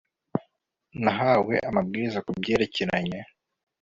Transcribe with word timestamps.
Nahawe 1.03 1.55
amabwiriza 1.69 2.19
ku 2.25 2.31
byerekeranye 2.39 3.19